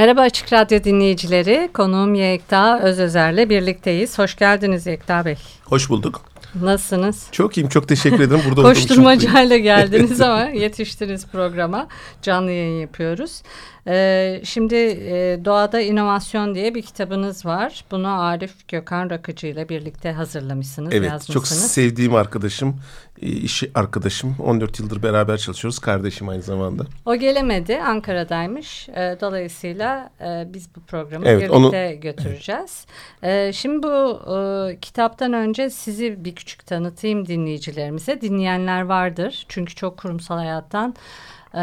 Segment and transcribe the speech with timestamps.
[0.00, 1.70] Merhaba Açık Radyo dinleyicileri.
[1.74, 4.18] Konuğum Yekta Özözer'le birlikteyiz.
[4.18, 5.36] Hoş geldiniz Yekta Bey.
[5.64, 6.22] Hoş bulduk.
[6.62, 7.26] Nasılsınız?
[7.32, 8.42] Çok iyiyim, çok teşekkür ederim.
[8.48, 11.88] Burada Koşturmacayla geldiniz ama yetiştiniz programa.
[12.22, 13.42] Canlı yayın yapıyoruz.
[13.90, 17.84] Ee, şimdi e, Doğada İnovasyon diye bir kitabınız var.
[17.90, 21.34] Bunu Arif Gökhan Rakıcı ile birlikte hazırlamışsınız, evet, yazmışsınız.
[21.34, 22.80] çok sevdiğim arkadaşım,
[23.22, 24.36] e, işi arkadaşım.
[24.38, 25.78] 14 yıldır beraber çalışıyoruz.
[25.78, 26.82] Kardeşim aynı zamanda.
[27.06, 28.88] O gelemedi, Ankara'daymış.
[28.88, 31.70] E, dolayısıyla e, biz bu programı evet, birlikte onu...
[32.00, 32.86] götüreceğiz.
[33.22, 38.20] E, şimdi bu e, kitaptan önce sizi bir küçük tanıtayım dinleyicilerimize.
[38.20, 39.44] Dinleyenler vardır.
[39.48, 40.94] Çünkü çok kurumsal hayattan
[41.54, 41.58] e,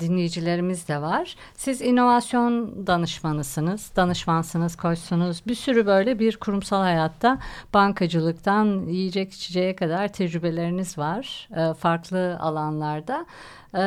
[0.00, 1.36] dinleyicilerimiz de var.
[1.54, 5.42] Siz inovasyon danışmanısınız, danışmansınız, koçsunuz.
[5.46, 7.38] Bir sürü böyle bir kurumsal hayatta
[7.74, 13.26] bankacılıktan yiyecek içeceğe kadar tecrübeleriniz var e, farklı alanlarda.
[13.74, 13.82] E,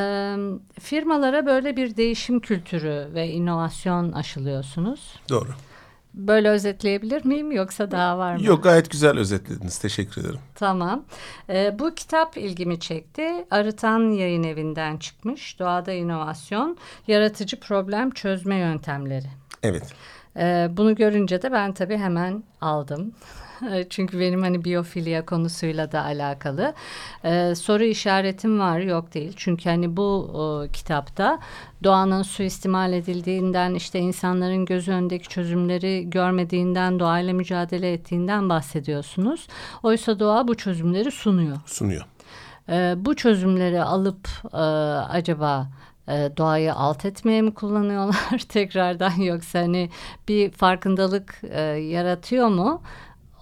[0.80, 5.14] firmalara böyle bir değişim kültürü ve inovasyon aşılıyorsunuz.
[5.30, 5.50] Doğru.
[6.18, 8.44] Böyle özetleyebilir miyim yoksa daha var mı?
[8.44, 9.78] Yok gayet güzel özetlediniz.
[9.78, 10.40] Teşekkür ederim.
[10.56, 11.06] Tamam.
[11.50, 13.46] Ee, bu kitap ilgimi çekti.
[13.52, 15.60] Arıtan Yayın Evi'nden çıkmış.
[15.60, 19.28] Doğada İnovasyon, Yaratıcı Problem Çözme Yöntemleri.
[19.64, 19.94] Evet.
[20.38, 23.12] Ee, bunu görünce de ben tabii hemen aldım.
[23.90, 26.74] Çünkü benim hani biyofilya konusuyla da alakalı.
[27.26, 29.34] Ee, soru işaretim var yok değil.
[29.36, 31.40] Çünkü hani bu o, kitapta
[31.84, 39.48] doğanın suistimal edildiğinden işte insanların göz önündeki çözümleri görmediğinden doğayla mücadele ettiğinden bahsediyorsunuz.
[39.84, 41.58] Oysa doğa bu çözümleri sunuyor.
[41.66, 42.06] Sunuyor.
[42.70, 45.68] Ee, bu çözümleri alıp e, acaba
[46.08, 49.90] e, doğayı alt etmeye mi kullanıyorlar tekrardan yoksa hani
[50.28, 52.82] bir farkındalık e, yaratıyor mu?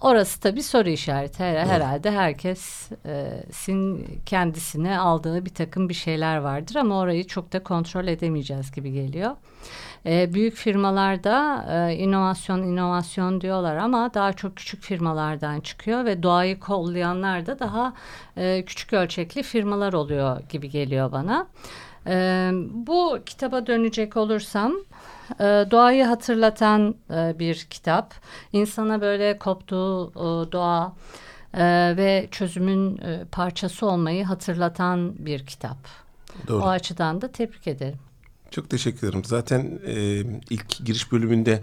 [0.00, 1.44] Orası tabii soru işareti.
[1.44, 7.62] Her, herhalde herkesin e, kendisine aldığı bir takım bir şeyler vardır ama orayı çok da
[7.62, 9.36] kontrol edemeyeceğiz gibi geliyor.
[10.06, 16.60] E, büyük firmalarda e, inovasyon inovasyon diyorlar ama daha çok küçük firmalardan çıkıyor ve doğayı
[16.60, 17.92] kollayanlar da daha
[18.36, 21.46] e, küçük ölçekli firmalar oluyor gibi geliyor bana.
[22.06, 24.72] E, bu kitaba dönecek olursam
[25.40, 28.14] e, doğayı hatırlatan e, bir kitap.
[28.52, 30.92] İnsana böyle koptuğu e, doğa
[31.54, 35.76] e, ve çözümün e, parçası olmayı hatırlatan bir kitap.
[36.48, 36.62] Doğru.
[36.62, 37.98] O açıdan da tebrik ederim.
[38.50, 39.24] Çok teşekkür ederim.
[39.24, 39.94] Zaten e,
[40.50, 41.62] ilk giriş bölümünde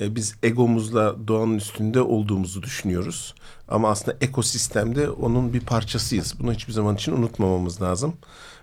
[0.00, 3.34] e, biz egomuzla doğanın üstünde olduğumuzu düşünüyoruz.
[3.68, 6.34] Ama aslında ekosistemde onun bir parçasıyız.
[6.40, 8.16] Bunu hiçbir zaman için unutmamamız lazım.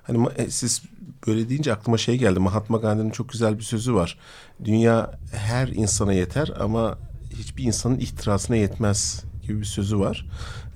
[0.04, 0.84] Hani siz
[1.28, 2.40] böyle deyince aklıma şey geldi.
[2.40, 4.18] Mahatma Gandhi'nin çok güzel bir sözü var.
[4.64, 6.98] Dünya her insana yeter ama
[7.34, 10.26] hiçbir insanın ihtirasına yetmez gibi bir sözü var.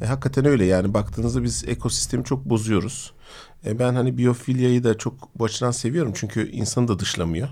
[0.02, 3.14] E, hakikaten öyle yani baktığınızda biz ekosistemi çok bozuyoruz.
[3.66, 7.50] E, ben hani biyofilyayı da çok bu açıdan seviyorum çünkü insanı da dışlamıyor.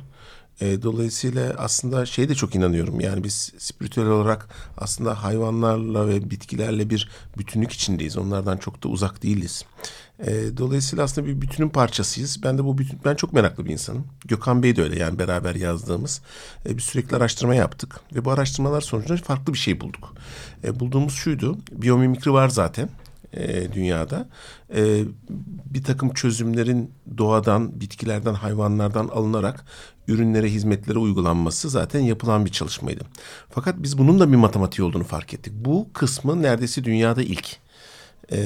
[0.61, 2.99] E, dolayısıyla aslında şey de çok inanıyorum.
[2.99, 8.17] Yani biz spiritüel olarak aslında hayvanlarla ve bitkilerle bir bütünlük içindeyiz.
[8.17, 9.65] Onlardan çok da uzak değiliz.
[10.19, 12.43] E, dolayısıyla aslında bir bütünün parçasıyız.
[12.43, 14.07] Ben de bu bütün, ben çok meraklı bir insanım.
[14.25, 16.21] Gökhan Bey de öyle yani beraber yazdığımız.
[16.69, 20.13] E, biz sürekli araştırma yaptık ve bu araştırmalar sonucunda farklı bir şey bulduk.
[20.63, 21.57] E, bulduğumuz şuydu.
[21.71, 22.89] Biyomimikri var zaten
[23.33, 24.29] e, dünyada.
[24.75, 25.03] E,
[25.65, 29.65] bir takım çözümlerin doğadan, bitkilerden, hayvanlardan alınarak
[30.07, 33.03] ürünlere, hizmetlere uygulanması zaten yapılan bir çalışmaydı.
[33.49, 35.53] Fakat biz bunun da bir matematiği olduğunu fark ettik.
[35.55, 37.57] Bu kısmı neredeyse dünyada ilk.
[38.31, 38.37] Ee,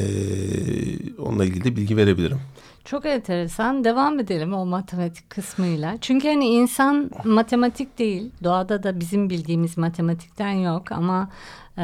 [1.17, 2.39] onunla ilgili de bilgi verebilirim.
[2.85, 3.83] Çok enteresan.
[3.83, 5.97] Devam edelim o matematik kısmıyla.
[6.01, 8.31] Çünkü hani insan matematik değil.
[8.43, 11.29] Doğada da bizim bildiğimiz matematikten yok ama
[11.77, 11.83] e,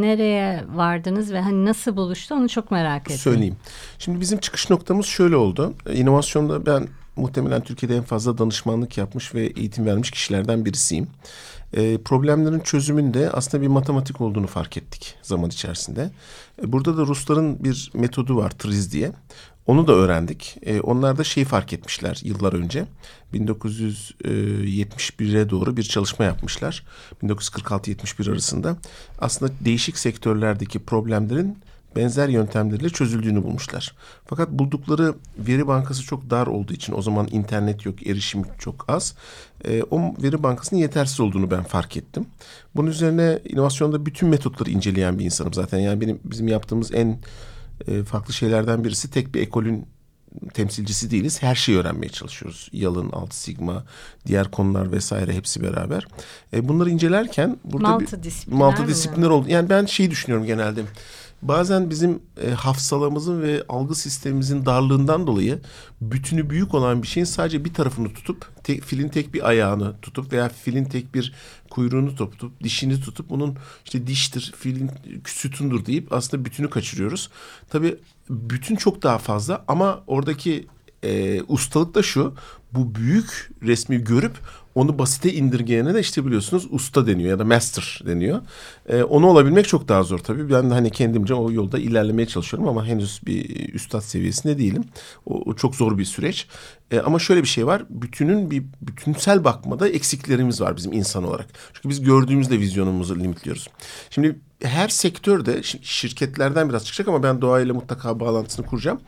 [0.00, 3.16] nereye vardınız ve hani nasıl buluştu onu çok merak ettim.
[3.16, 3.56] Söyleyeyim.
[3.98, 5.74] Şimdi bizim çıkış noktamız şöyle oldu.
[5.94, 11.08] İnovasyonda ben muhtemelen Türkiye'de en fazla danışmanlık yapmış ve eğitim vermiş kişilerden birisiyim.
[11.72, 16.10] E, problemlerin çözümünde aslında bir matematik olduğunu fark ettik zaman içerisinde.
[16.62, 19.12] E, burada da Rusların bir metodu var TRIZ diye.
[19.66, 20.56] Onu da öğrendik.
[20.62, 22.86] E, onlar da şeyi fark etmişler yıllar önce.
[23.34, 26.84] 1971'e doğru bir çalışma yapmışlar.
[27.22, 28.76] 1946-71 arasında.
[29.18, 31.58] Aslında değişik sektörlerdeki problemlerin
[31.96, 33.94] benzer yöntemlerle çözüldüğünü bulmuşlar.
[34.26, 39.14] Fakat buldukları veri bankası çok dar olduğu için o zaman internet yok, erişim çok az.
[39.64, 42.26] E, o veri bankasının yetersiz olduğunu ben fark ettim.
[42.76, 45.78] Bunun üzerine inovasyonda bütün metotları inceleyen bir insanım zaten.
[45.78, 47.18] Yani benim bizim yaptığımız en
[47.86, 49.86] e, farklı şeylerden birisi tek bir ekolün
[50.54, 51.42] temsilcisi değiliz.
[51.42, 52.68] Her şeyi öğrenmeye çalışıyoruz.
[52.72, 53.84] Yalın, alt sigma,
[54.26, 56.06] diğer konular vesaire hepsi beraber.
[56.52, 59.48] E, bunları incelerken burada multidisipliner, bir, disipliner oldu.
[59.48, 60.82] Yani ben şeyi düşünüyorum genelde.
[61.42, 65.60] Bazen bizim e, hafsalamızın ve algı sistemimizin darlığından dolayı
[66.00, 70.32] bütünü büyük olan bir şeyin sadece bir tarafını tutup tek, filin tek bir ayağını tutup
[70.32, 71.32] veya filin tek bir
[71.70, 74.90] kuyruğunu tutup dişini tutup bunun işte diştir, filin
[75.26, 77.30] sütundur deyip aslında bütünü kaçırıyoruz.
[77.70, 77.96] Tabii
[78.30, 80.66] bütün çok daha fazla ama oradaki
[81.02, 82.34] e, ustalık da şu
[82.72, 84.36] bu büyük resmi görüp
[84.78, 88.40] onu basite indirgeyene de işte biliyorsunuz usta deniyor ya da master deniyor.
[88.88, 90.50] Ee, onu olabilmek çok daha zor tabii.
[90.50, 94.84] Ben hani kendimce o yolda ilerlemeye çalışıyorum ama henüz bir üstad seviyesinde değilim.
[95.26, 96.46] O, o çok zor bir süreç.
[96.90, 97.84] Ee, ama şöyle bir şey var.
[97.90, 101.46] Bütünün bir bütünsel bakmada eksiklerimiz var bizim insan olarak.
[101.74, 103.68] Çünkü biz gördüğümüzde vizyonumuzu limitliyoruz.
[104.10, 109.00] Şimdi her sektörde şirketlerden biraz çıkacak ama ben doğayla mutlaka bağlantısını kuracağım.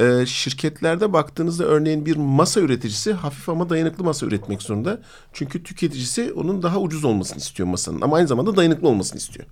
[0.00, 5.00] Ee, şirketlerde baktığınızda örneğin bir masa üreticisi hafif ama dayanıklı masa üretmek zorunda.
[5.32, 9.46] Çünkü tüketicisi onun daha ucuz olmasını istiyor masanın ama aynı zamanda dayanıklı olmasını istiyor.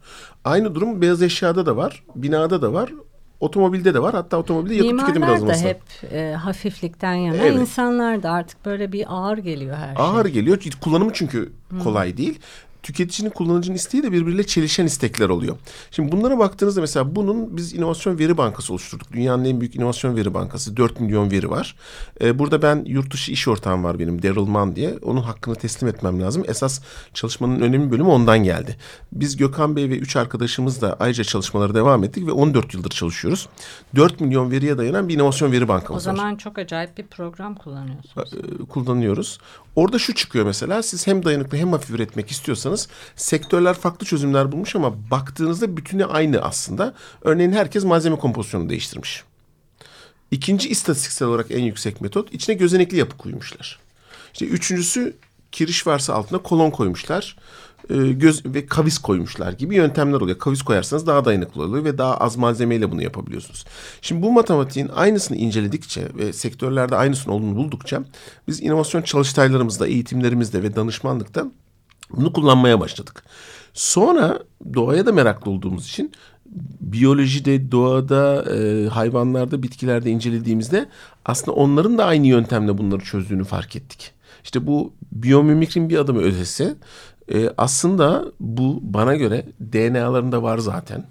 [0.45, 2.93] Aynı durum beyaz eşyada da var, binada da var.
[3.41, 4.15] Otomobilde de var.
[4.15, 5.83] Hatta otomobilde yakıt tüketimi de da hep
[6.13, 7.37] e, hafiflikten yana.
[7.37, 7.61] Evet.
[7.61, 10.05] İnsanlar da artık böyle bir ağır geliyor her şey.
[10.05, 10.59] Ağır geliyor.
[10.81, 11.53] Kullanımı çünkü
[11.83, 12.17] kolay hmm.
[12.17, 12.41] değil
[12.83, 15.57] tüketicinin kullanıcının isteği de birbiriyle çelişen istekler oluyor.
[15.91, 19.13] Şimdi bunlara baktığınızda mesela bunun biz inovasyon veri bankası oluşturduk.
[19.13, 20.77] Dünyanın en büyük inovasyon veri bankası.
[20.77, 21.77] 4 milyon veri var.
[22.21, 24.95] Ee, burada ben yurt dışı iş ortağım var benim Daryl Mann diye.
[25.03, 26.45] Onun hakkını teslim etmem lazım.
[26.49, 26.81] Esas
[27.15, 28.77] çalışmanın önemli bölümü ondan geldi.
[29.13, 33.49] Biz Gökhan Bey ve üç arkadaşımız da ayrıca çalışmalara devam ettik ve 14 yıldır çalışıyoruz.
[33.97, 36.13] 4 milyon veriye dayanan bir inovasyon veri bankamız var.
[36.13, 36.39] O zaman var.
[36.39, 38.35] çok acayip bir program kullanıyorsunuz.
[38.35, 39.39] Ee, kullanıyoruz.
[39.77, 42.72] Orada şu çıkıyor mesela siz hem dayanıklı hem hafif üretmek istiyorsanız
[43.17, 46.95] sektörler farklı çözümler bulmuş ama baktığınızda bütünü aynı aslında.
[47.23, 49.25] Örneğin herkes malzeme kompozisyonunu değiştirmiş.
[50.31, 53.81] İkinci istatistiksel olarak en yüksek metot içine gözenekli yapı koymuşlar.
[54.33, 55.17] İşte üçüncüsü
[55.53, 57.37] kiriş varsa altına kolon koymuşlar.
[57.91, 60.39] E, göz ve kavis koymuşlar gibi yöntemler oluyor.
[60.39, 63.65] Kavis koyarsanız daha dayanıklı oluyor ve daha az malzemeyle bunu yapabiliyorsunuz.
[64.03, 68.03] Şimdi bu matematiğin aynısını inceledikçe ve sektörlerde aynısının olduğunu buldukça
[68.49, 71.47] biz inovasyon çalıştaylarımızda, eğitimlerimizde ve danışmanlıkta
[72.17, 73.25] bunu kullanmaya başladık.
[73.75, 74.39] Sonra
[74.75, 76.13] doğaya da meraklı olduğumuz için
[76.81, 80.89] biyolojide, doğada, e, hayvanlarda, bitkilerde incelediğimizde
[81.25, 84.13] aslında onların da aynı yöntemle bunları çözdüğünü fark ettik.
[84.45, 86.75] İşte bu biyomimikrin bir adımı ötesi
[87.35, 91.05] e, aslında bu bana göre DNA'larında var zaten.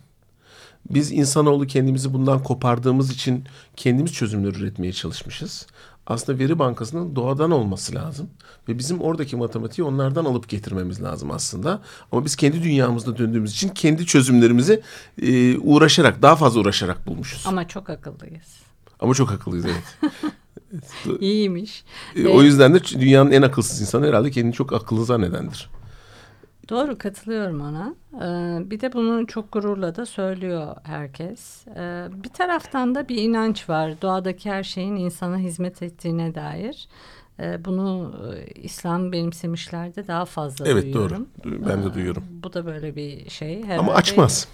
[0.89, 3.43] Biz insanoğlu kendimizi bundan kopardığımız için
[3.75, 5.67] kendimiz çözümler üretmeye çalışmışız.
[6.11, 8.29] Aslında veri bankasının doğadan olması lazım.
[8.67, 11.81] Ve bizim oradaki matematiği onlardan alıp getirmemiz lazım aslında.
[12.11, 14.81] Ama biz kendi dünyamızda döndüğümüz için kendi çözümlerimizi
[15.21, 17.43] e, uğraşarak, daha fazla uğraşarak bulmuşuz.
[17.47, 18.61] Ama çok akıllıyız.
[18.99, 20.13] Ama çok akıllıyız evet.
[21.21, 21.83] İyiymiş.
[22.15, 25.69] E, o yüzden de dünyanın en akılsız insanı herhalde kendini çok akıllı zannedendir.
[26.71, 27.95] Doğru katılıyorum ona.
[28.15, 31.67] Ee, bir de bunu çok gururla da söylüyor herkes.
[31.67, 34.01] Ee, bir taraftan da bir inanç var.
[34.01, 36.87] Doğadaki her şeyin insana hizmet ettiğine dair.
[37.39, 41.27] Ee, bunu e, İslam benimsemişlerde daha fazla evet, duyuyorum.
[41.45, 41.69] Evet doğru.
[41.69, 42.23] Ben de duyuyorum.
[42.29, 43.63] Bu da böyle bir şey.
[43.63, 43.79] Herhalde.
[43.79, 44.47] Ama açmaz.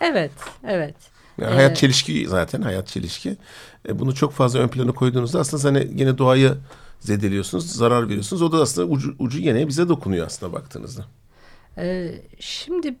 [0.00, 0.32] Evet,
[0.64, 0.96] evet.
[1.38, 3.36] Yani hayat ee, çelişki zaten hayat çelişki.
[3.88, 6.54] E, bunu çok fazla ön plana koyduğunuzda aslında hani yine doğayı
[7.00, 8.42] zedeliyorsunuz, zarar veriyorsunuz.
[8.42, 11.04] O da aslında ucu, ucu yine bize dokunuyor aslında baktığınızda.
[11.78, 12.96] Ee, şimdi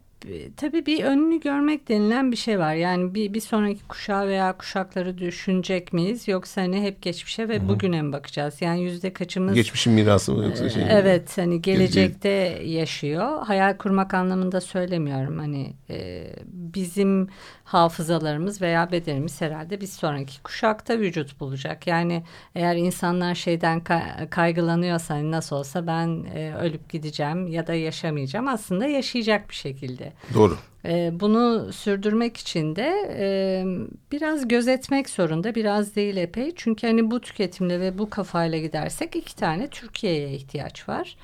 [0.56, 2.74] tabii bir önünü görmek denilen bir şey var.
[2.74, 6.28] Yani bir, bir sonraki kuşağı veya kuşakları düşünecek miyiz?
[6.28, 7.68] Yoksa hani hep geçmişe ve Hı-hı.
[7.68, 8.62] bugüne mi bakacağız?
[8.62, 9.54] Yani yüzde kaçımız...
[9.54, 10.88] Geçmişin mirası mı yoksa şey mi?
[10.92, 12.28] Evet hani gelecekte
[12.64, 13.46] yaşıyor.
[13.46, 15.38] Hayal kurmak anlamında söylemiyorum.
[15.38, 17.28] Hani e, bizim
[17.64, 21.86] hafızalarımız veya bedenimiz herhalde bir sonraki kuşakta vücut bulacak.
[21.86, 22.22] Yani
[22.54, 23.82] eğer insanlar şeyden
[24.30, 30.12] kaygılanıyorsa hani nasıl olsa ben e, ölüp gideceğim ya da yaşamayacağım aslında yaşayacak bir şekilde.
[30.34, 30.56] Doğru.
[30.84, 33.64] E, bunu sürdürmek için de e,
[34.12, 36.52] biraz gözetmek zorunda biraz değil epey.
[36.56, 41.16] Çünkü hani bu tüketimle ve bu kafayla gidersek iki tane Türkiye'ye ihtiyaç var.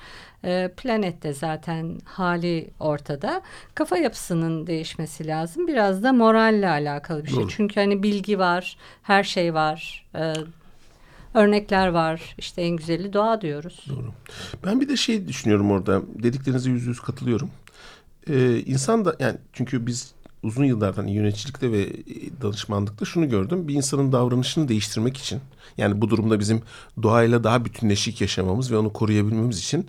[0.43, 3.41] E, planette zaten hali ortada.
[3.75, 5.67] Kafa yapısının değişmesi lazım.
[5.67, 7.39] Biraz da moralle alakalı bir şey.
[7.39, 7.49] Doğru.
[7.49, 10.05] Çünkü hani bilgi var, her şey var.
[10.15, 10.33] E,
[11.33, 12.35] örnekler var.
[12.37, 13.85] İşte en güzeli doğa diyoruz.
[13.89, 14.13] Doğru.
[14.65, 16.01] Ben bir de şey düşünüyorum orada.
[16.23, 17.49] Dediklerinize yüz yüz katılıyorum.
[18.29, 20.13] Ee, insan da yani çünkü biz
[20.43, 21.93] uzun yıllardan yöneticilikte ve
[22.41, 23.67] danışmanlıkta şunu gördüm.
[23.67, 25.41] Bir insanın davranışını değiştirmek için
[25.77, 26.61] yani bu durumda bizim
[27.03, 29.87] doğayla daha bütünleşik yaşamamız ve onu koruyabilmemiz için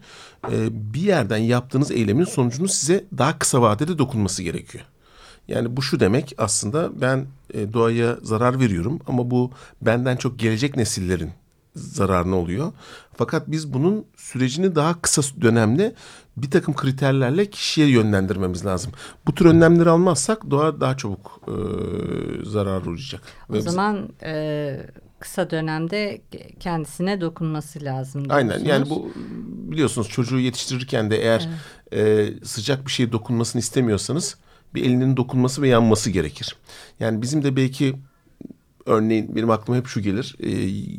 [0.52, 4.84] e, bir yerden yaptığınız eylemin sonucunun size daha kısa vadede dokunması gerekiyor.
[5.48, 9.50] Yani bu şu demek aslında ben e, doğaya zarar veriyorum ama bu
[9.82, 11.30] benden çok gelecek nesillerin
[11.74, 12.72] zararına oluyor.
[13.16, 15.94] Fakat biz bunun sürecini daha kısa dönemde
[16.36, 18.92] bir takım kriterlerle kişiye yönlendirmemiz lazım.
[19.26, 21.54] Bu tür önlemleri almazsak doğa daha çabuk e,
[22.44, 23.22] zarar uğrayacak.
[23.50, 24.86] O Ve zaman e,
[25.18, 26.20] kısa dönemde
[26.60, 28.26] kendisine dokunması lazım.
[28.28, 29.12] Aynen yani bu
[29.72, 31.48] biliyorsunuz çocuğu yetiştirirken de eğer
[31.92, 32.32] evet.
[32.42, 34.36] e, sıcak bir şeye dokunmasını istemiyorsanız
[34.74, 36.56] bir elinin dokunması ve yanması gerekir.
[37.00, 37.96] Yani bizim de belki
[38.86, 40.36] örneğin benim aklıma hep şu gelir.
[40.40, 40.48] E,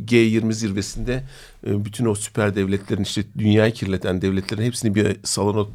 [0.05, 1.23] G20 zirvesinde
[1.67, 5.67] e, bütün o süper devletlerin işte dünyayı kirleten devletlerin hepsini bir salona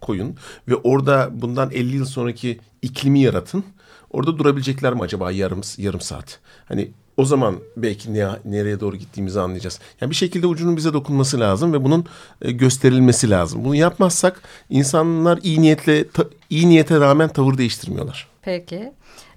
[0.00, 0.36] koyun
[0.68, 3.64] ve orada bundan 50 yıl sonraki iklimi yaratın.
[4.10, 6.40] Orada durabilecekler mi acaba yarım yarım saat?
[6.64, 9.80] Hani o zaman belki ne, nereye doğru gittiğimizi anlayacağız.
[10.00, 12.04] Yani bir şekilde ucunun bize dokunması lazım ve bunun
[12.42, 13.64] e, gösterilmesi lazım.
[13.64, 16.04] Bunu yapmazsak insanlar iyi niyetle
[16.50, 18.28] iyi niyete rağmen tavır değiştirmiyorlar.
[18.42, 18.92] Peki.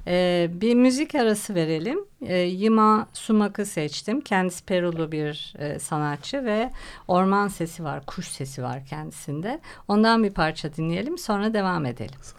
[0.07, 1.99] Ee, bir müzik arası verelim.
[2.21, 4.21] Ee, Yima Sumak'ı seçtim.
[4.21, 6.71] Kendisi Perulu bir e, sanatçı ve
[7.07, 9.59] orman sesi var, kuş sesi var kendisinde.
[9.87, 12.19] Ondan bir parça dinleyelim sonra devam edelim.
[12.21, 12.37] Sağ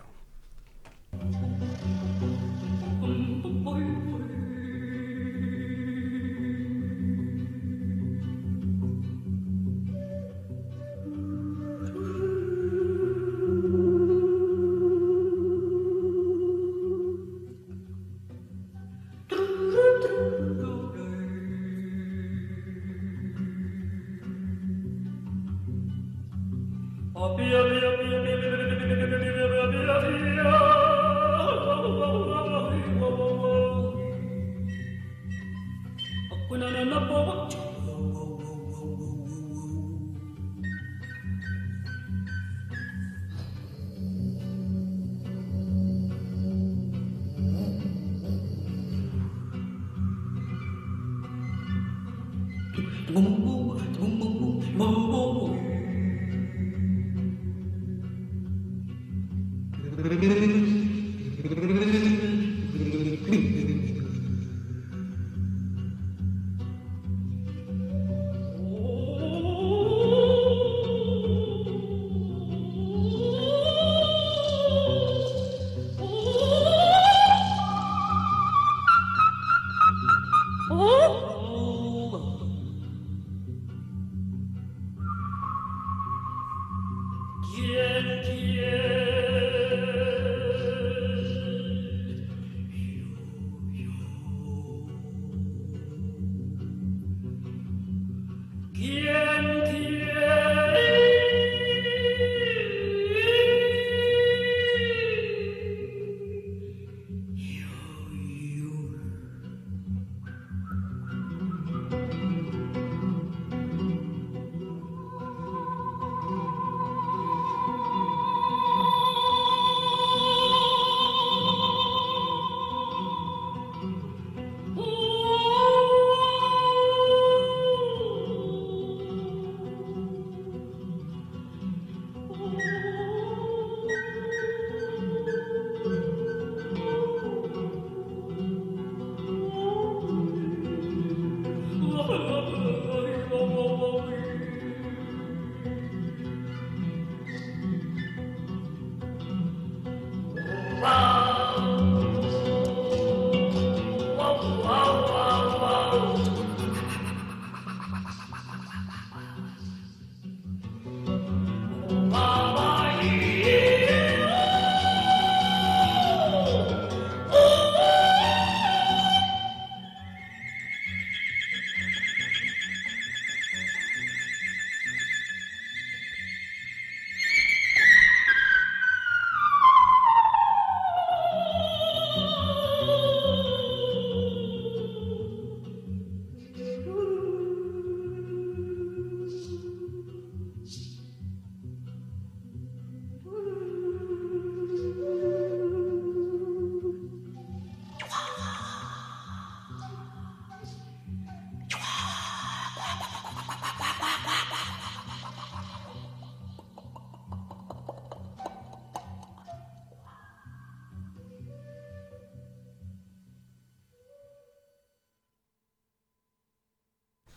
[53.28, 55.27] 某某某某某某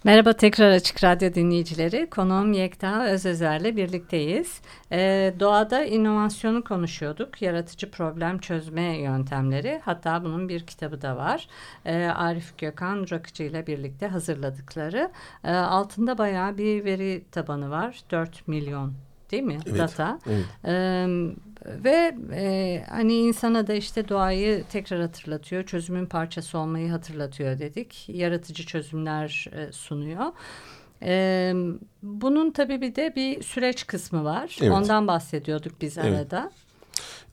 [0.04, 2.10] Merhaba tekrar Açık Radyo dinleyicileri.
[2.10, 4.62] Konuğum Yekta Özözer'le birlikteyiz.
[4.92, 7.42] Ee, doğada inovasyonu konuşuyorduk.
[7.42, 9.82] Yaratıcı problem çözme yöntemleri.
[9.86, 11.48] Hatta bunun bir kitabı da var.
[11.86, 15.12] Ee, Arif Gökhan Rakıcı ile birlikte hazırladıkları.
[15.44, 18.00] Ee, altında bayağı bir veri tabanı var.
[18.12, 18.94] 4 milyon
[19.32, 19.58] değil mi?
[19.68, 20.20] Evet, Data.
[20.30, 20.46] Evet.
[20.66, 21.08] Ee,
[21.66, 28.10] ve e, hani insana da işte doğayı tekrar hatırlatıyor, çözümün parçası olmayı hatırlatıyor dedik.
[28.10, 30.26] Yaratıcı çözümler e, sunuyor.
[31.04, 31.54] E,
[32.04, 34.58] bunun tabii bir de bir süreç kısmı var.
[34.62, 34.72] Evet.
[34.72, 36.16] Ondan bahsediyorduk biz Evet.
[36.16, 36.52] arada.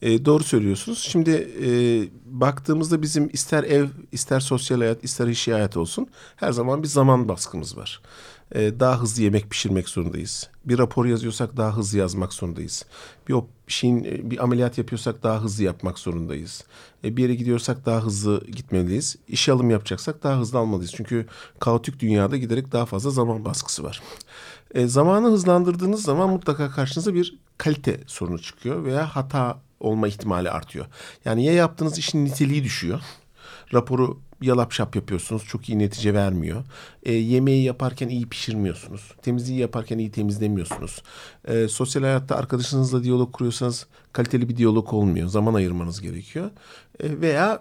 [0.03, 0.99] E, doğru söylüyorsunuz.
[0.99, 1.31] Şimdi
[1.65, 1.71] e,
[2.25, 6.07] baktığımızda bizim ister ev, ister sosyal hayat, ister işi hayat olsun
[6.37, 8.03] her zaman bir zaman baskımız var.
[8.55, 10.51] E, daha hızlı yemek pişirmek zorundayız.
[10.65, 12.85] Bir rapor yazıyorsak daha hızlı yazmak zorundayız.
[13.29, 16.65] Bir o şeyin e, bir ameliyat yapıyorsak daha hızlı yapmak zorundayız.
[17.05, 19.17] E, bir yere gidiyorsak daha hızlı gitmeliyiz.
[19.29, 20.93] İşe alım yapacaksak daha hızlı almalıyız.
[20.97, 21.27] Çünkü
[21.61, 24.03] kaotik dünyada giderek daha fazla zaman baskısı var.
[24.75, 30.87] E, zamanı hızlandırdığınız zaman mutlaka karşınıza bir kalite sorunu çıkıyor veya hata olma ihtimali artıyor.
[31.25, 33.01] Yani ya yaptığınız işin niteliği düşüyor.
[33.75, 35.45] Raporu yalap şap yapıyorsunuz.
[35.45, 36.64] Çok iyi netice vermiyor.
[37.02, 39.12] E, yemeği yaparken iyi pişirmiyorsunuz.
[39.23, 41.02] Temizliği yaparken iyi temizlemiyorsunuz.
[41.45, 45.28] E, sosyal hayatta arkadaşınızla diyalog kuruyorsanız kaliteli bir diyalog olmuyor.
[45.28, 46.50] Zaman ayırmanız gerekiyor.
[47.00, 47.61] E, veya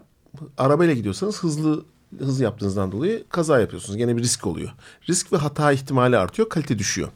[0.57, 1.86] arabayla gidiyorsanız hızlı
[2.19, 3.98] hız yaptığınızdan dolayı kaza yapıyorsunuz.
[3.98, 4.69] Gene bir risk oluyor.
[5.10, 7.10] Risk ve hata ihtimali artıyor, kalite düşüyor.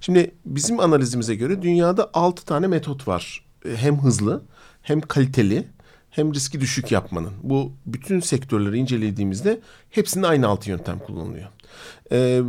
[0.00, 3.44] Şimdi bizim analizimize göre dünyada 6 tane metot var.
[3.64, 4.42] E, Hem hızlı,
[4.82, 5.68] hem kaliteli,
[6.10, 7.32] hem riski düşük yapmanın.
[7.42, 9.60] Bu bütün sektörleri incelediğimizde
[9.90, 11.48] hepsinde aynı altı yöntem kullanılıyor.
[12.12, 12.40] Ee,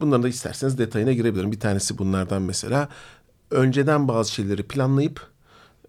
[0.00, 1.52] bunların da isterseniz detayına girebilirim.
[1.52, 2.88] Bir tanesi bunlardan mesela
[3.50, 5.32] önceden bazı şeyleri planlayıp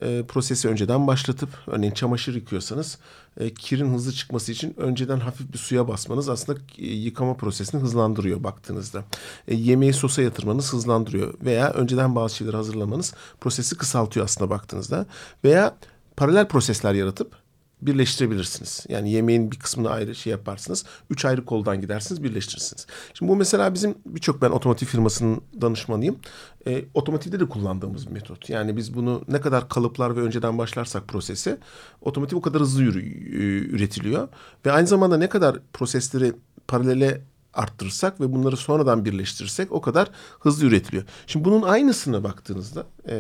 [0.02, 2.98] e, prosesi önceden başlatıp örneğin çamaşır yıkıyorsanız
[3.40, 8.44] e, kirin hızlı çıkması için önceden hafif bir suya basmanız aslında e, yıkama prosesini hızlandırıyor
[8.44, 9.04] baktığınızda.
[9.48, 15.06] E, yemeği sosa yatırmanız hızlandırıyor veya önceden bazı şeyleri hazırlamanız prosesi kısaltıyor aslında baktığınızda
[15.44, 15.76] veya
[16.18, 17.44] paralel prosesler yaratıp
[17.82, 18.86] birleştirebilirsiniz.
[18.90, 20.86] Yani yemeğin bir kısmını ayrı şey yaparsınız.
[21.10, 22.88] Üç ayrı koldan gidersiniz birleştirirsiniz.
[23.14, 26.20] Şimdi bu mesela bizim birçok ben otomotiv firmasının danışmanıyım.
[26.68, 28.50] E, otomotivde de kullandığımız bir metot.
[28.50, 31.58] Yani biz bunu ne kadar kalıplar ve önceden başlarsak prosesi
[32.02, 34.28] otomotiv o kadar hızlı yürü, e, üretiliyor.
[34.66, 36.34] Ve aynı zamanda ne kadar prosesleri
[36.68, 37.22] paralele
[37.54, 41.04] arttırırsak ve bunları sonradan birleştirirsek o kadar hızlı üretiliyor.
[41.28, 43.16] Şimdi bunun aynısına baktığınızda e,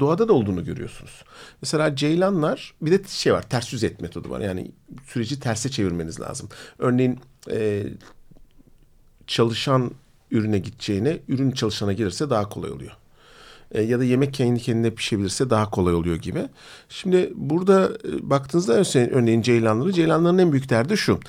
[0.00, 1.24] doğada da olduğunu görüyorsunuz.
[1.62, 4.40] Mesela ceylanlar bir de şey var ters yüz et metodu var.
[4.40, 4.70] Yani
[5.06, 6.48] süreci terse çevirmeniz lazım.
[6.78, 7.86] Örneğin e,
[9.26, 9.90] çalışan
[10.30, 12.92] ürüne gideceğine ürün çalışana gelirse daha kolay oluyor.
[13.74, 16.48] Ya da yemek kendi kendine pişebilirse daha kolay oluyor gibi.
[16.88, 21.20] Şimdi burada baktığınızda örneğin ceylanları, ceylanların en büyük derdi şu.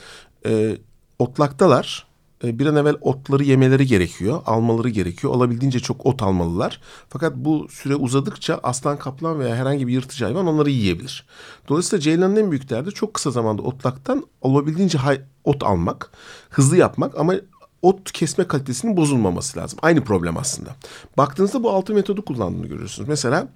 [0.45, 0.77] E,
[1.19, 2.12] otlaktalar.
[2.43, 5.33] E, bir an evvel otları yemeleri gerekiyor, almaları gerekiyor.
[5.33, 6.81] Olabildiğince çok ot almalılar.
[7.09, 11.25] Fakat bu süre uzadıkça aslan, kaplan veya herhangi bir yırtıcı hayvan onları yiyebilir.
[11.69, 14.99] Dolayısıyla ceylanın en büyük derdi çok kısa zamanda otlaktan olabildiğince
[15.43, 16.11] ot almak,
[16.49, 17.33] hızlı yapmak ama
[17.81, 19.79] ot kesme kalitesinin bozulmaması lazım.
[19.81, 20.69] Aynı problem aslında.
[21.17, 23.09] Baktığınızda bu altı metodu kullandığını görüyorsunuz.
[23.09, 23.47] Mesela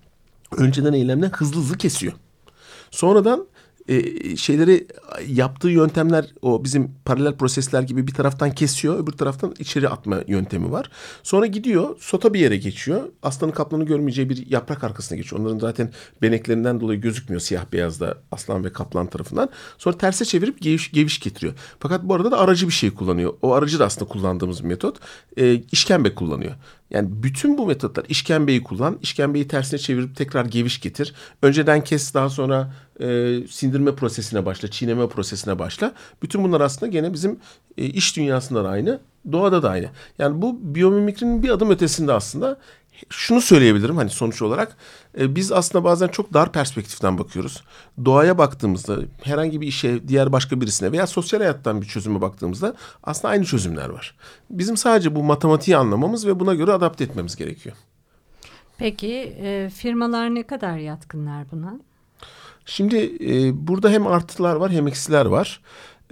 [0.58, 2.14] önceden eylemden hızlı hızlı kesiyor.
[2.92, 3.48] Sonradan
[3.88, 4.88] e, şeyleri
[5.28, 10.72] yaptığı yöntemler o bizim paralel prosesler gibi bir taraftan kesiyor öbür taraftan içeri atma yöntemi
[10.72, 10.90] var.
[11.24, 13.02] Sonra gidiyor sota bir yere geçiyor.
[13.24, 15.42] Aslanın kaplanı görmeyeceği bir yaprak arkasına geçiyor.
[15.42, 19.50] Onların zaten beneklerinden dolayı gözükmüyor siyah beyazda aslan ve kaplan tarafından.
[19.78, 21.54] Sonra terse çevirip geviş, geviş getiriyor.
[21.80, 23.34] Fakat bu arada da aracı bir şey kullanıyor.
[23.42, 24.98] O aracı da aslında kullandığımız bir metot.
[25.38, 26.52] E, işkembe kullanıyor.
[26.92, 31.14] Yani bütün bu metotlar işkembeyi kullan, işkembeyi tersine çevirip tekrar geviş getir.
[31.42, 35.94] Önceden kes daha sonra e, sindirme prosesine başla, çiğneme prosesine başla.
[36.22, 37.40] Bütün bunlar aslında gene bizim
[37.78, 39.00] e, iş dünyasında da aynı,
[39.32, 39.90] doğada da aynı.
[40.20, 42.58] Yani bu biyomimikrinin bir adım ötesinde aslında
[43.10, 44.78] şunu söyleyebilirim hani sonuç olarak
[45.20, 47.64] e, biz aslında bazen çok dar perspektiften bakıyoruz.
[48.06, 53.32] Doğaya baktığımızda herhangi bir işe diğer başka birisine veya sosyal hayattan bir çözüme baktığımızda aslında
[53.32, 54.16] aynı çözümler var.
[54.50, 57.76] Bizim sadece bu matematiği anlamamız ve buna göre adapte etmemiz gerekiyor.
[58.78, 61.80] Peki e, firmalar ne kadar yatkınlar buna?
[62.66, 65.62] Şimdi e, burada hem artılar var hem eksiler var.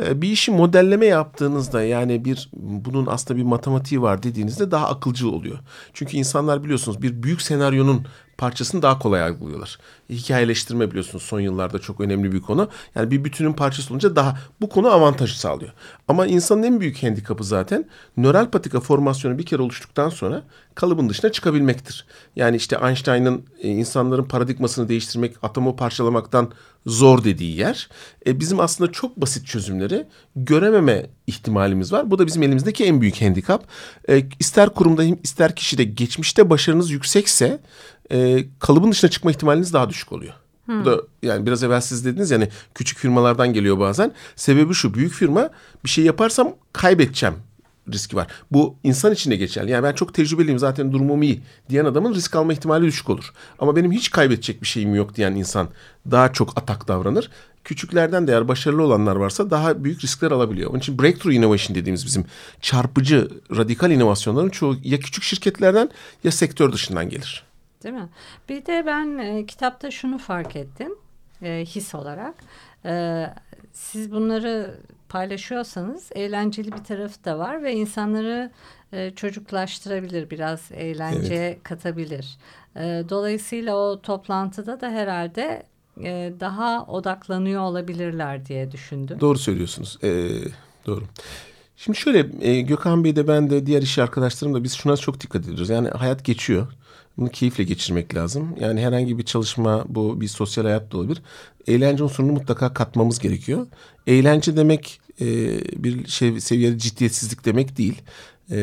[0.03, 5.29] E, bir işi modelleme yaptığınızda yani bir bunun aslında bir matematiği var dediğinizde daha akılcı
[5.29, 5.59] oluyor.
[5.93, 8.05] Çünkü insanlar biliyorsunuz bir büyük senaryonun
[8.37, 9.77] parçasını daha kolay algılıyorlar.
[10.09, 12.69] Hikayeleştirme biliyorsunuz son yıllarda çok önemli bir konu.
[12.95, 15.73] Yani bir bütünün parçası olunca daha bu konu avantajı sağlıyor.
[16.07, 17.85] Ama insanın en büyük handikapı zaten
[18.17, 20.43] nöral patika formasyonu bir kere oluştuktan sonra
[20.75, 22.05] kalıbın dışına çıkabilmektir.
[22.35, 26.51] Yani işte Einstein'ın e, insanların paradigmasını değiştirmek, atomu parçalamaktan
[26.85, 27.89] zor dediği yer.
[28.27, 32.11] E, bizim aslında çok basit çözümleri görememe ihtimalimiz var.
[32.11, 33.67] Bu da bizim elimizdeki en büyük handikap.
[34.09, 37.59] E, ister kurumda ister kişide geçmişte başarınız yüksekse
[38.11, 40.33] e, kalıbın dışına çıkma ihtimaliniz daha düşük oluyor.
[40.65, 40.81] Hmm.
[40.81, 44.11] Bu da yani biraz evvel siz dediniz yani küçük firmalardan geliyor bazen.
[44.35, 45.49] Sebebi şu büyük firma
[45.83, 47.35] bir şey yaparsam kaybedeceğim
[47.93, 48.27] riski var.
[48.51, 49.71] Bu insan için de geçerli.
[49.71, 53.33] Yani ben çok tecrübeliyim zaten durumum iyi diyen adamın risk alma ihtimali düşük olur.
[53.59, 55.69] Ama benim hiç kaybedecek bir şeyim yok diyen insan
[56.11, 57.29] daha çok atak davranır.
[57.63, 60.69] Küçüklerden de eğer başarılı olanlar varsa daha büyük riskler alabiliyor.
[60.69, 62.25] Onun için breakthrough innovation dediğimiz bizim
[62.61, 65.89] çarpıcı, radikal inovasyonların çoğu ya küçük şirketlerden
[66.23, 67.44] ya sektör dışından gelir.
[67.85, 68.09] Değil mi?
[68.49, 70.91] Bir de ben e, kitapta şunu fark ettim
[71.41, 72.35] e, his olarak.
[72.85, 73.25] E,
[73.73, 78.51] siz bunları paylaşıyorsanız eğlenceli bir tarafı da var ve insanları
[78.93, 81.63] e, çocuklaştırabilir, biraz eğlence evet.
[81.63, 82.37] katabilir.
[82.75, 85.63] E, dolayısıyla o toplantıda da herhalde
[86.03, 89.19] e, daha odaklanıyor olabilirler diye düşündüm.
[89.19, 89.97] Doğru söylüyorsunuz.
[90.03, 90.29] Ee,
[90.85, 91.03] doğru.
[91.77, 95.21] Şimdi şöyle e, Gökhan Bey de ben de diğer iş arkadaşlarım da biz şuna çok
[95.21, 95.69] dikkat ediyoruz.
[95.69, 96.67] Yani hayat geçiyor.
[97.17, 98.55] Bunu keyifle geçirmek lazım.
[98.59, 101.21] Yani herhangi bir çalışma bu bir sosyal hayat da olabilir.
[101.67, 103.67] Eğlence unsurunu mutlaka katmamız gerekiyor.
[104.07, 105.25] Eğlence demek e,
[105.83, 108.01] bir şey seviyede ciddiyetsizlik demek değil.
[108.51, 108.57] E,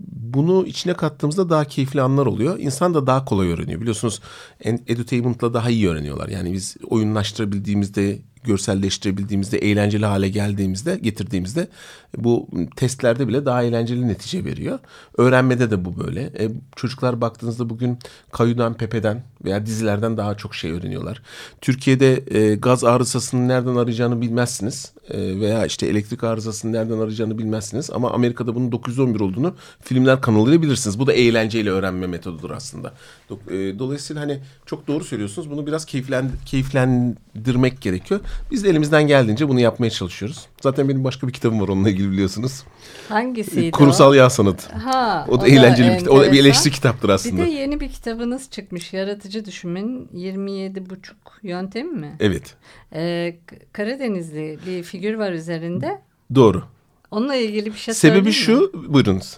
[0.00, 2.58] bunu içine kattığımızda daha keyifli anlar oluyor.
[2.58, 3.80] İnsan da daha kolay öğreniyor.
[3.80, 4.20] Biliyorsunuz
[4.64, 6.28] edutainment'la daha iyi öğreniyorlar.
[6.28, 11.68] Yani biz oyunlaştırabildiğimizde görselleştirebildiğimizde, eğlenceli hale geldiğimizde, getirdiğimizde
[12.16, 14.78] bu testlerde bile daha eğlenceli netice veriyor.
[15.18, 16.22] Öğrenmede de bu böyle.
[16.22, 17.98] E, çocuklar baktığınızda bugün
[18.32, 21.22] Kayu'dan, Pepe'den veya dizilerden daha çok şey öğreniyorlar.
[21.60, 24.92] Türkiye'de e, gaz arızasını nereden arayacağını bilmezsiniz.
[25.10, 27.90] E, veya işte elektrik arızasını nereden arayacağını bilmezsiniz.
[27.90, 30.98] Ama Amerika'da bunun 911 olduğunu filmler kanalıyla bilirsiniz.
[30.98, 32.92] Bu da eğlenceyle öğrenme metodudur aslında.
[33.30, 35.50] E, dolayısıyla hani çok doğru söylüyorsunuz.
[35.50, 38.20] Bunu biraz keyiflen, keyiflendirmek gerekiyor.
[38.50, 40.46] Biz de elimizden geldiğince bunu yapmaya çalışıyoruz.
[40.60, 42.64] Zaten benim başka bir kitabım var onunla ilgili biliyorsunuz.
[43.08, 44.14] Hangisiydi Kurumsal o?
[44.14, 44.76] Yağ Sanatı.
[44.76, 46.14] Ha, o da o eğlenceli da bir kitap.
[46.14, 47.42] O da bir eleştiri kitaptır aslında.
[47.42, 48.92] Bir de yeni bir kitabınız çıkmış.
[48.92, 52.16] Yaratıcı Düşünmenin 27 buçuk yöntemi mi?
[52.20, 52.54] Evet.
[52.96, 53.36] Ee,
[53.72, 56.00] Karadenizli bir figür var üzerinde.
[56.34, 56.62] Doğru.
[57.10, 58.94] Onunla ilgili bir şey Sebebi şu, mi?
[58.94, 59.36] buyurunuz.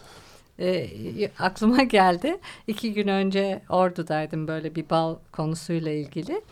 [0.61, 0.89] E,
[1.39, 2.39] aklıma geldi.
[2.67, 6.43] İki gün önce Ordu'daydım böyle bir bal konusuyla ilgili.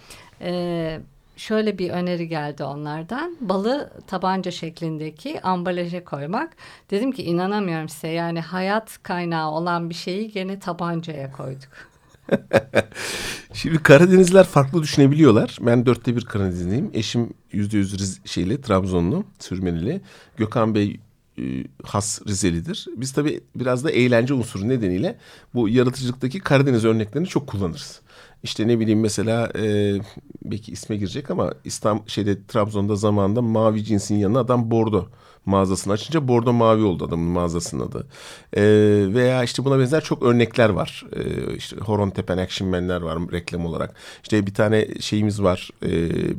[0.41, 1.01] E,
[1.37, 3.37] şöyle bir öneri geldi onlardan.
[3.41, 6.57] Balı tabanca şeklindeki ambalaja koymak.
[6.91, 11.69] Dedim ki inanamıyorum size yani hayat kaynağı olan bir şeyi gene tabancaya koyduk.
[13.53, 15.59] Şimdi Karadenizler farklı düşünebiliyorlar.
[15.61, 16.91] Ben dörtte bir Karadenizliyim.
[16.95, 20.01] Eşim yüzde yüz şeyli, Trabzonlu, Sürmenili.
[20.37, 21.01] Gökhan Bey
[21.39, 21.43] e,
[21.83, 22.87] has Rizelidir.
[22.97, 25.19] Biz tabii biraz da eğlence unsuru nedeniyle
[25.55, 28.01] bu yaratıcılıktaki Karadeniz örneklerini çok kullanırız.
[28.43, 29.95] İşte ne bileyim mesela e,
[30.45, 35.09] belki isme girecek ama İstanbul şeyde Trabzon'da zamanında mavi cinsin yanına adam bordo
[35.47, 38.07] mağazasını açınca bordo mavi oldu adamın mağazasının adı.
[38.57, 38.63] E,
[39.15, 41.05] veya işte buna benzer çok örnekler var.
[41.17, 43.95] E, işte Horon Tepen Action Man'ler var reklam olarak.
[44.23, 45.71] İşte bir tane şeyimiz var.
[45.83, 45.91] E,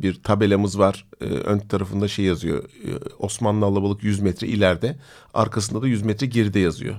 [0.02, 1.06] bir tabelamız var.
[1.22, 2.64] E, ön tarafında şey yazıyor.
[2.64, 2.90] E,
[3.20, 4.96] Osmanlı Alabalık 100 metre ileride.
[5.34, 6.96] Arkasında da 100 metre geride yazıyor.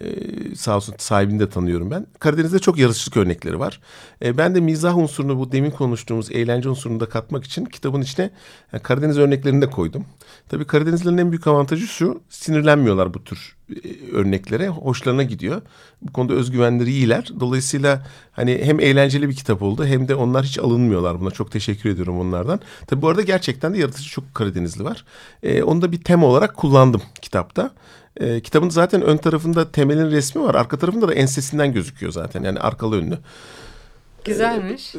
[0.00, 2.06] Ee, sağ olsun sahibini de tanıyorum ben.
[2.18, 3.80] Karadeniz'de çok yarışçılık örnekleri var.
[4.24, 8.30] Ee, ben de mizah unsurunu bu demin konuştuğumuz eğlence unsurunu da katmak için kitabın içine
[8.72, 10.04] yani Karadeniz örneklerini de koydum.
[10.48, 14.68] Tabii Karadenizlerin en büyük avantajı şu sinirlenmiyorlar bu tür e, örneklere.
[14.68, 15.62] Hoşlarına gidiyor.
[16.02, 17.28] Bu konuda özgüvenleri iyiler.
[17.40, 21.30] Dolayısıyla hani hem eğlenceli bir kitap oldu hem de onlar hiç alınmıyorlar buna.
[21.30, 22.60] Çok teşekkür ediyorum onlardan.
[22.86, 25.04] Tabii bu arada gerçekten de yaratıcı çok Karadenizli var.
[25.42, 27.70] Ee, onu da bir tema olarak kullandım kitapta.
[28.16, 30.54] E, kitabın zaten ön tarafında temelin resmi var.
[30.54, 32.42] Arka tarafında da ensesinden gözüküyor zaten.
[32.42, 33.18] Yani arkalı önlü.
[34.24, 34.94] Güzelmiş.
[34.94, 34.98] Ee,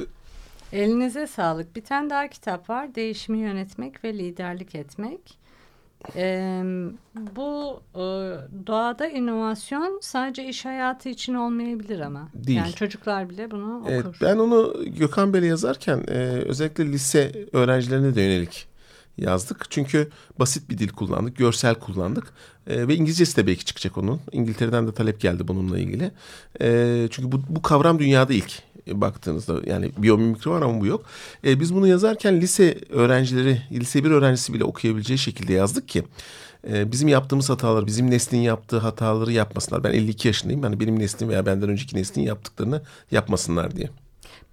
[0.73, 1.75] Elinize sağlık.
[1.75, 2.95] Bir tane daha kitap var.
[2.95, 5.19] Değişimi yönetmek ve liderlik etmek.
[6.15, 6.63] Ee,
[7.35, 8.01] bu e,
[8.67, 12.29] doğada inovasyon sadece iş hayatı için olmayabilir ama.
[12.33, 12.57] Değil.
[12.57, 13.91] Yani çocuklar bile bunu okur.
[13.91, 16.13] Evet, ben onu Gökhan Bey'le yazarken e,
[16.45, 18.67] özellikle lise öğrencilerine de yönelik
[19.17, 19.65] yazdık.
[19.69, 22.33] Çünkü basit bir dil kullandık, görsel kullandık.
[22.67, 24.21] E, ve İngilizcesi de belki çıkacak onun.
[24.31, 26.11] İngiltere'den de talep geldi bununla ilgili.
[26.61, 28.61] E, çünkü bu, bu kavram dünyada ilk
[28.93, 31.05] baktığınızda yani biyomimikri var ama bu yok.
[31.45, 36.03] E, biz bunu yazarken lise öğrencileri, lise bir öğrencisi bile okuyabileceği şekilde yazdık ki
[36.69, 39.83] e, bizim yaptığımız hatalar, bizim neslin yaptığı hataları yapmasınlar.
[39.83, 40.63] Ben 52 yaşındayım.
[40.63, 43.89] Yani benim neslin veya benden önceki neslin yaptıklarını yapmasınlar diye.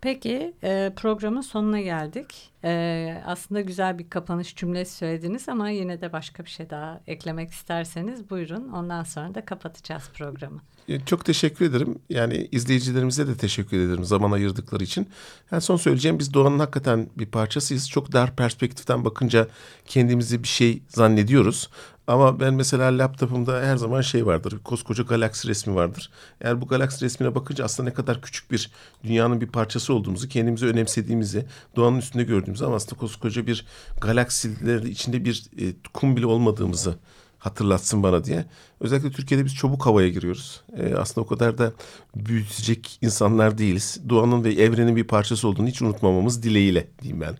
[0.05, 2.51] Peki e, programın sonuna geldik.
[2.65, 7.51] E, aslında güzel bir kapanış cümlesi söylediniz ama yine de başka bir şey daha eklemek
[7.51, 8.69] isterseniz buyurun.
[8.69, 10.61] Ondan sonra da kapatacağız programı.
[10.89, 11.99] E, çok teşekkür ederim.
[12.11, 15.09] Yani izleyicilerimize de teşekkür ederim zaman ayırdıkları için.
[15.51, 17.91] Yani son söyleyeceğim biz doğanın hakikaten bir parçasıyız.
[17.91, 19.49] Çok dar perspektiften bakınca
[19.87, 21.71] kendimizi bir şey zannediyoruz.
[22.07, 24.59] Ama ben mesela laptopumda her zaman şey vardır.
[24.65, 26.11] Koskoca galaksi resmi vardır.
[26.41, 28.71] Eğer bu galaksi resmine bakınca aslında ne kadar küçük bir
[29.05, 33.67] dünyanın bir parçası olduğumuzu, kendimizi önemsediğimizi, doğanın üstünde gördüğümüzü ama aslında koskoca bir
[34.01, 36.95] galaksiler içinde bir e, kum bile olmadığımızı
[37.39, 38.45] hatırlatsın bana diye.
[38.81, 40.63] Özellikle Türkiye'de biz çabuk havaya giriyoruz.
[40.77, 41.73] E, aslında o kadar da
[42.17, 44.01] büyütecek insanlar değiliz.
[44.09, 47.37] Doğanın ve evrenin bir parçası olduğunu hiç unutmamamız dileğiyle diyeyim ben.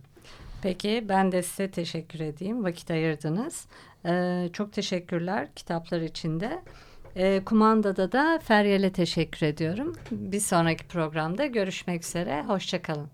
[0.63, 2.65] Peki ben de size teşekkür edeyim.
[2.65, 3.67] Vakit ayırdınız.
[4.07, 6.63] Ee, çok teşekkürler kitaplar içinde.
[7.17, 9.97] Ee, kumandada da Feryal'e teşekkür ediyorum.
[10.11, 12.43] Bir sonraki programda görüşmek üzere.
[12.43, 13.09] Hoşçakalın.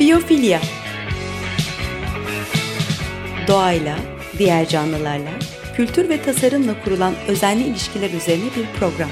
[0.00, 0.60] Biyofilya
[3.48, 3.96] Doğayla,
[4.38, 5.30] diğer canlılarla,
[5.76, 9.10] kültür ve tasarımla kurulan özenli ilişkiler üzerine bir program.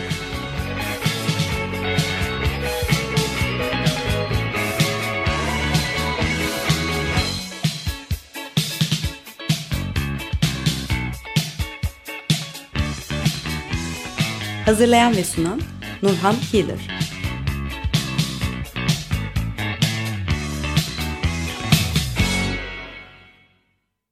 [14.72, 15.60] Hazırlayan ve sunan
[16.02, 17.01] Nurhan Healer